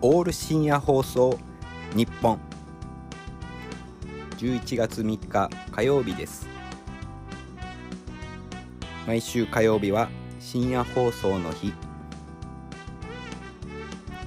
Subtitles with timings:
[0.00, 1.36] オール深夜放送
[1.96, 2.38] 日本。
[4.36, 6.46] 11月3日火曜日です。
[9.08, 10.08] 毎週火曜日は
[10.38, 11.72] 深夜放送の日。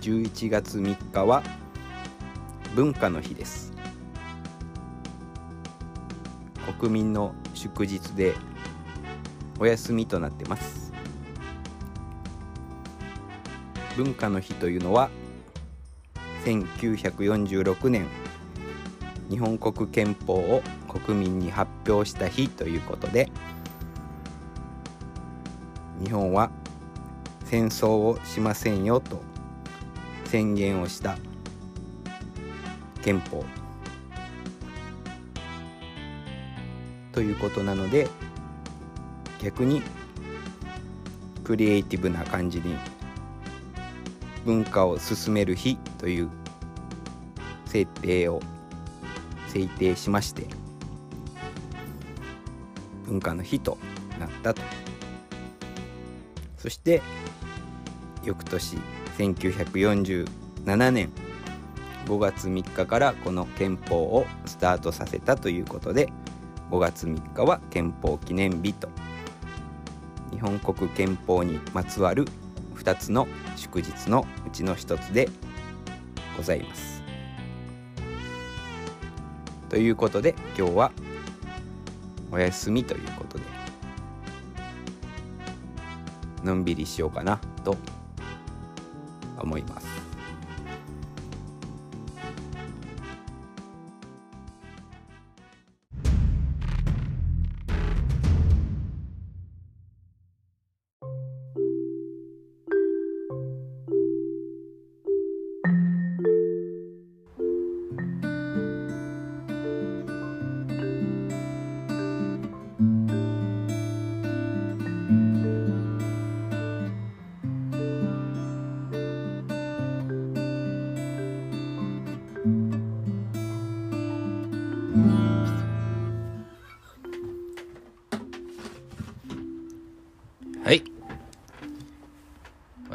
[0.02, 1.42] 11月3日は
[2.76, 3.72] 文化の日です。
[6.82, 8.34] 国民の祝日で
[9.58, 10.92] お休みとなってます。
[13.96, 15.10] 文化の日というのは
[16.46, 18.08] 1946年
[19.30, 23.30] 日本国憲法を国民に発表した日ということで
[26.04, 26.52] 日本は
[27.46, 29.22] 戦争をしませんよと
[30.26, 31.18] 宣言をした
[33.02, 33.44] 憲法。
[37.12, 38.08] ということなので
[39.42, 39.82] 逆に
[41.44, 42.76] クリエイティブな感じに
[44.46, 46.30] 文化を進める日という
[47.66, 48.42] 設定を
[49.48, 50.48] 制定しまして
[53.06, 53.78] 文化の日と
[54.20, 54.62] なったと。
[56.58, 57.02] そして
[58.24, 58.78] 翌年
[59.18, 61.10] 1947年
[62.06, 66.10] 5月3日からこの憲法をスタートさせたということで
[66.70, 68.90] 5月3日は憲法記念日と。
[70.32, 72.26] 日本国憲法にまつわる
[72.82, 75.30] 2つの祝日のうちの1つで
[76.36, 77.04] ございます。
[79.70, 80.92] ということで今日は
[82.32, 83.44] お休みということで
[86.44, 87.78] のんびりしようかなと
[89.38, 89.88] 思います。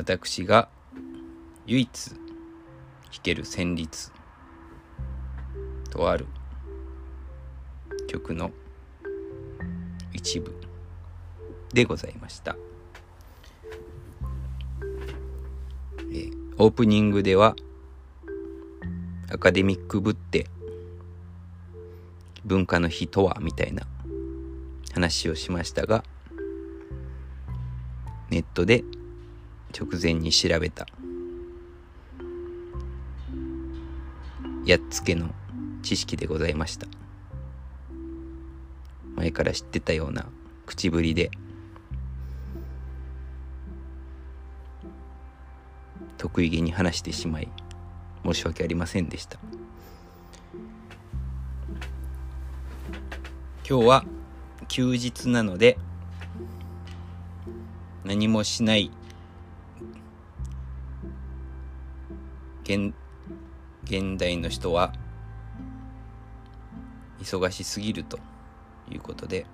[0.06, 0.68] 私が
[1.66, 2.18] 唯一弾
[3.24, 4.12] ける旋律
[5.90, 6.28] とある
[8.06, 8.52] 曲の
[10.12, 10.54] 一部
[11.72, 12.54] でございました。
[16.12, 17.56] えオープニングでは
[19.28, 20.46] アカデミックぶって
[22.44, 23.82] 文化の日とはみたいな
[24.94, 26.04] 話をしましたが
[28.30, 28.84] ネットで
[29.72, 30.86] 直前に調べた。
[34.64, 35.32] やっつけの
[35.82, 36.86] 知識でございました。
[39.14, 40.26] 前から知ってたような
[40.66, 41.30] 口ぶりで。
[46.18, 47.48] 得意げに話してしまい
[48.24, 49.38] 申し訳ありませんでした。
[53.68, 54.04] 今日は
[54.68, 55.78] 休日なので
[58.04, 58.90] 何もしない
[62.66, 62.92] 現
[63.84, 64.92] 現代の人は
[67.20, 68.18] 忙しすぎると
[68.90, 69.46] いうことで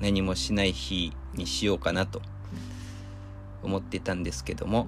[0.00, 2.22] 何もしない日にしようかなと
[3.62, 4.86] 思ってたんですけども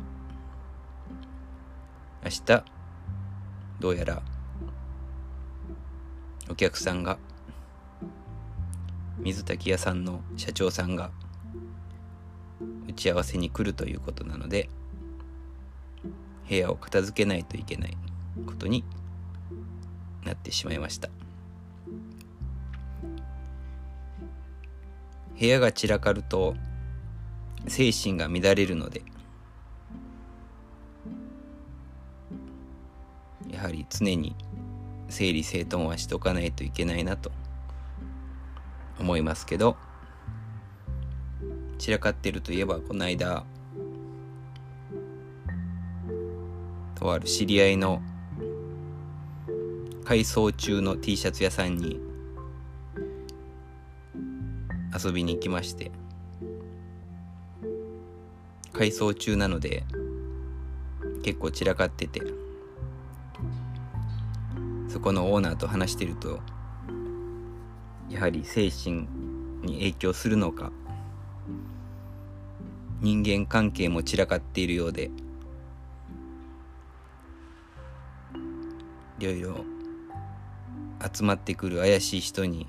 [2.25, 2.65] 明日
[3.79, 4.23] どうやら
[6.49, 7.19] お客さんが
[9.19, 11.11] 水炊き屋さんの社長さんが
[12.89, 14.71] 打ち合わせに来るということなので
[16.49, 17.97] 部屋を片付けないといけない
[18.47, 18.85] ことに
[20.25, 21.11] なってしまいました。
[25.39, 26.55] 部屋が散らかると
[27.69, 29.03] 精神が乱れるので
[33.51, 34.35] やはり常に
[35.09, 37.31] 整理整頓はしとかないといけないなと
[38.99, 39.77] 思いますけど
[41.79, 43.45] 散らかってるといえばこの間
[46.97, 48.03] とある知り合いの
[50.05, 52.01] 改装中の T シャツ屋さんに
[55.05, 55.93] 遊びに行きまして。
[58.73, 59.85] 改装中なので
[61.23, 62.23] 結構散らかってて。
[64.89, 66.41] そこのオーナーと話してると
[68.09, 69.07] やはり精神
[69.63, 70.73] に影響するのか。
[73.03, 75.11] 人間関係も散らかっているようで。
[79.27, 79.65] ろいろ
[81.15, 82.67] 集まってくる怪しい人に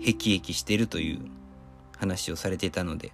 [0.00, 1.20] 辟易してるという
[1.96, 3.12] 話をされてたので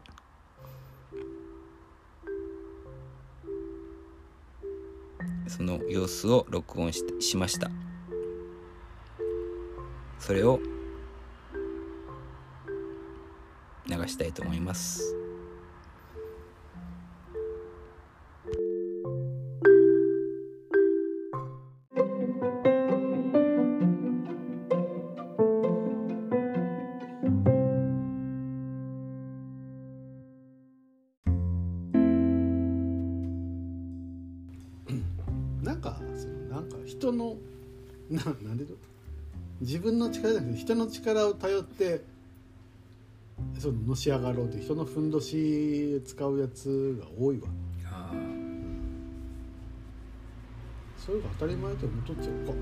[5.47, 7.71] その様子を録音ししました。
[10.19, 10.61] それを
[13.87, 15.15] 流したいと思います。
[36.93, 37.37] 人の
[38.11, 38.71] ななんでだ
[39.61, 42.05] 自分の力じゃなくて人の力を頼って
[43.59, 47.49] そののし上がろうって人のふんどし使うやつが多いわ。
[47.87, 48.13] あ
[50.99, 52.53] それが当たり前と思っとっちゃうか。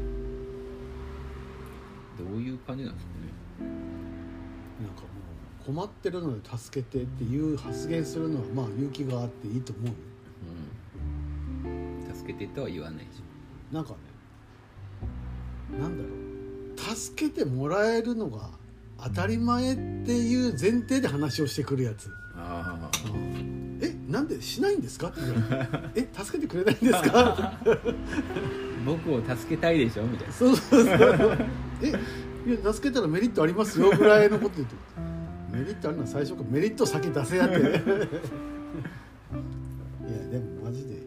[2.19, 3.67] どういう感じなんですかね。
[4.81, 5.09] なんかも
[5.63, 9.93] う困ってるので助けてっていう発言するのはまあ勇気があっていいと思うよ。
[11.67, 11.69] う
[12.13, 12.15] ん。
[12.15, 13.23] 助けてとは言わないし。
[13.73, 14.10] なんかね
[15.79, 16.09] なんだろ
[16.93, 16.97] う。
[16.97, 18.51] 助けてもらえるのが
[19.03, 22.11] 当たり前っていう前提で話をしてくるやつ。
[22.37, 22.91] あ
[23.83, 25.09] えなんでしないんですか？
[25.09, 27.53] って言うからえ助けてくれないんですか？
[28.85, 30.05] 僕を助けたいでしょ？
[30.05, 30.33] みたいな。
[30.35, 31.39] そうそうそう。
[31.83, 31.93] えい
[32.65, 34.75] や助けたらメリットありますよぐらいのこと言って。
[35.53, 37.55] メリットあるのは最初からメリット先出せやって。
[37.59, 37.69] いや
[40.31, 41.03] でもマジで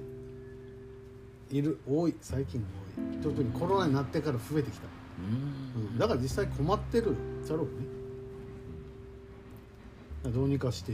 [1.51, 2.82] いる多い最近多い
[3.23, 4.87] 特にコロナになってから増えてきた、
[5.77, 7.15] うん、だから実際困ってる
[7.45, 7.71] じゃろうね。
[10.33, 10.93] どうにかして。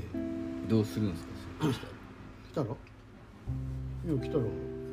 [0.67, 1.29] どうするんですか？
[1.61, 1.93] そうしたら。
[2.51, 2.69] 来たらい
[4.15, 4.43] や来たら。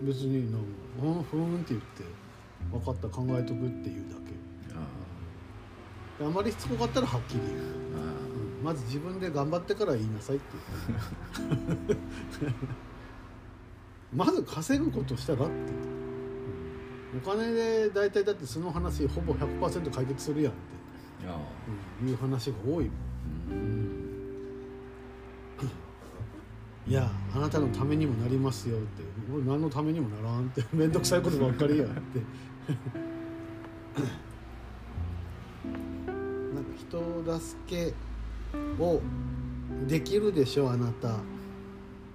[0.02, 0.66] 別になんか
[1.02, 2.04] 「うんふーん」って言って
[2.70, 4.26] 「分かった考えとく」っていうだけ。
[6.24, 7.60] あまりしつこかったらはっきり言う、あ
[8.60, 8.64] うん。
[8.64, 10.44] まず自分で頑張ってから言いなさいって
[14.14, 15.95] まず稼ぐことしたらって、うん
[17.16, 22.90] お金で大体だってその話ほぼ100%解決するやんって、いう話が多いもん。
[23.50, 24.16] うん。
[26.88, 29.02] いやあなたのためにもなりますよって。
[29.32, 30.62] 俺何のためにもならんって。
[30.76, 31.94] 面倒くさいことばっかりやって。
[36.54, 37.94] なんか人助け
[38.78, 39.00] を
[39.88, 41.18] できるでしょあなた。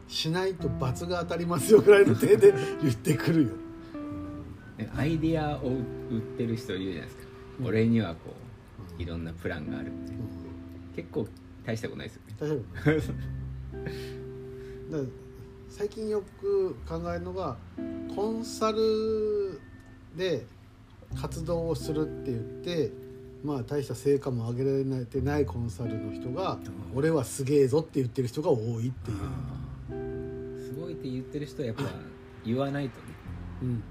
[0.08, 3.50] しないと罰が当たりますよぐらいの手で言ってくるよ。
[3.50, 3.71] え
[4.96, 5.70] アイデアを
[6.10, 7.24] 売ってる人いるじゃないですか、
[7.60, 7.66] うん。
[7.68, 10.14] 俺にはこうういろんなプランがあるって
[10.96, 11.28] 結構
[11.66, 12.36] 大したことないですよね。
[12.40, 12.56] 大丈
[14.92, 15.10] 夫 だ
[15.70, 17.58] 最近よく考えるのが
[18.14, 19.60] コンサル
[20.16, 20.46] で
[21.16, 22.92] 活動をするって言って
[23.44, 26.60] まあ大した成果も上げられてないコンサルの人が
[26.94, 31.84] 「俺はすげえぞ」って言ってる人が多いっていう、すごいって言ってる人はやっぱ
[32.46, 33.06] 言わないとね。
[33.62, 33.84] うん、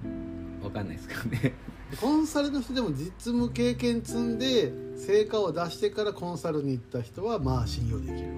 [0.63, 1.55] 分かんないですからね。
[2.01, 8.29] コンサルの人でも実務経験積んで成果を出してからコンサルに行った人はまあ信用できる、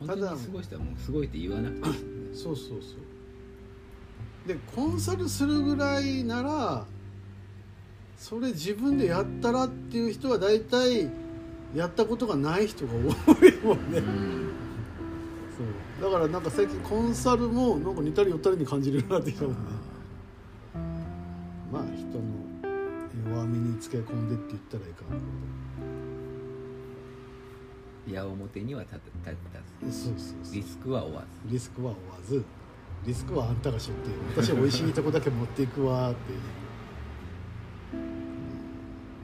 [0.00, 2.78] 本ただすごい人はもうすごいって言わなくていいですねそうそうそう。
[4.48, 6.84] でコンサルするぐらいなら
[8.18, 11.08] それ自分でやったらっていう人は大体
[11.74, 12.98] やったことがない人が多
[13.46, 13.98] いもんね。
[13.98, 14.63] うん
[16.02, 19.58] だからなんか最近コンサルもなんか似たり寄ったりに感じるようになってきたもんね。
[21.72, 25.16] まあ人の弱みにつけ込んでって言ったらいいかな。
[28.12, 32.44] 矢面には立たずそうそうそうリスクは負わリスクは負わず。
[33.06, 36.38] リスクはあんたが背負って私は美味しいとこだけ持っていくわっていう。
[36.38, 36.44] うん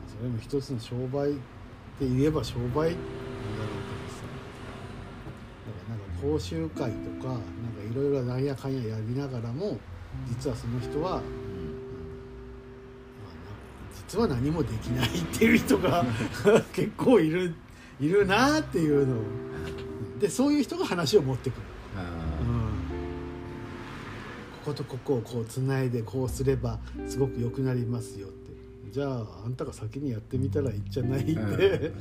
[0.07, 1.41] それも一つの商売って
[2.01, 2.95] 言えば商売なんだろうけどさ
[5.67, 7.43] だからなんか講習会とかなんか
[7.91, 9.79] いろいろなんやかんややりながらも
[10.29, 11.23] 実はその人は、うん。
[11.23, 11.31] ま
[13.31, 13.51] あな
[13.95, 16.05] 実は何もできないっていう人が
[16.73, 17.55] 結構いる
[18.01, 19.17] いるなっていうのを。
[20.19, 21.63] でそういう人が話を持ってくる。
[21.97, 22.03] あ
[22.43, 22.71] うん。
[24.65, 28.51] こことここをこうつないでこうすればすごく良くなりますよって。
[28.93, 31.93] じゃああんたが先にやってみたらいいんじゃないって、ー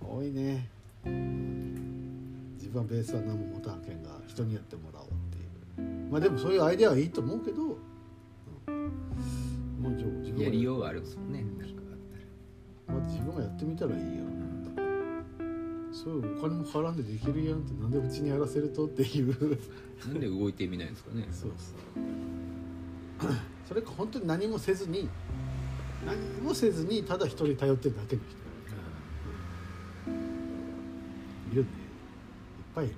[0.00, 0.68] 多いね
[2.66, 5.40] 自分はベースは何も持たんけんが人にやってもらおうってい
[5.84, 6.10] う。
[6.10, 7.62] まあでもそういうアイデアはいいと思うけど、
[8.66, 8.84] うん、
[9.80, 11.44] もう自分がやりようがあるんですもんね。
[11.58, 11.82] なんか
[12.88, 14.36] あっまあ自分がやってみたらいいやん
[15.92, 19.34] そういうお金も払んでできるやんってなんでうちにやらせるとっていう。
[19.34, 21.28] たらなんで動いてみないんですかね。
[21.30, 23.32] そうそう。
[23.68, 25.08] それか本当に何もせずに
[26.04, 28.45] 何もせずにただ一人頼ってるだけの人
[32.76, 32.94] ぱいいる。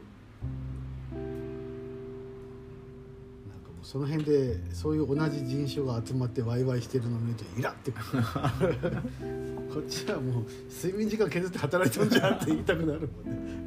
[3.49, 8.23] なんかもうその辺でそういう同じ人種が集まってワイワイしてるのを見るとイラってくる。
[9.73, 13.25] こっちはもう睡眠時間削って働いてるんじゃんって言いたくなるもん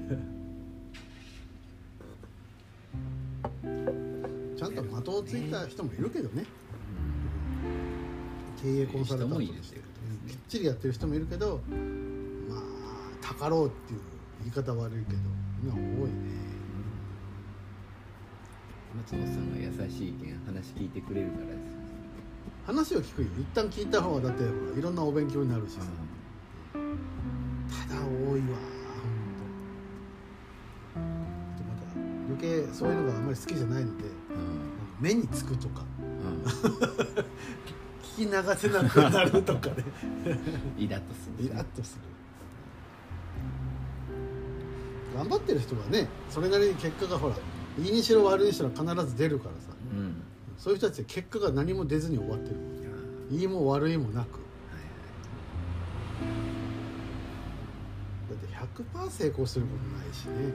[0.10, 0.41] ね。
[4.58, 6.46] ちゃんと的をついた人もいるけどね。
[8.62, 9.82] 経営コンサルタントとして。
[10.27, 11.62] きっちりやってる人もいるけど
[12.50, 12.62] まあ
[13.25, 14.00] たかろうっていう
[14.41, 15.20] 言い方悪いけど
[15.63, 16.41] 今多いね
[18.96, 21.82] 松本さんが優しいけん話聞いてくれるからです
[22.65, 23.27] 話を聞くよ。
[23.39, 24.44] 一旦聞いた方がだって
[24.80, 25.82] いろんなお勉強になるしさ。
[26.72, 28.58] ただ多いわ
[30.94, 31.08] ほんと。
[31.58, 31.86] でまた
[32.27, 34.03] 余計そういうのがあんまり好きじゃないので
[35.00, 35.84] 目につくとか。
[38.18, 39.84] 聞き流せなくなるとかね。
[40.77, 41.46] イラッとする。
[41.46, 42.11] イラッとする
[45.15, 47.36] 頑張ってる人はねそれなりに結果がほら
[47.80, 49.72] いいにしろ悪いにしろ必ず出るからさ。
[49.94, 50.22] うん。
[50.58, 52.58] そういう人たちって結果が何も出ずに終わってる。
[53.32, 54.39] いいも悪いもなく。
[58.30, 58.48] だって
[58.84, 60.53] 100%成功することないしね